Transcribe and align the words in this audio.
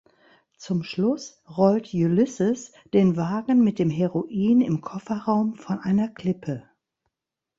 Zum 0.57 0.81
Schluss 0.81 1.39
rollt 1.47 1.93
Ulysses 1.93 2.71
den 2.91 3.17
Wagen 3.17 3.63
mit 3.63 3.77
dem 3.77 3.91
Heroin 3.91 4.59
im 4.61 4.81
Kofferraum 4.81 5.53
von 5.57 5.77
einer 5.77 6.07
Klippe. 6.09 6.67